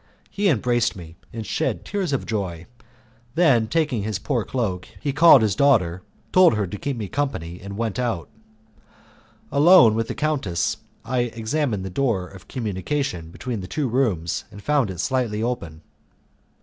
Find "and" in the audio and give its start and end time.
1.31-1.45, 7.61-7.77, 14.49-14.59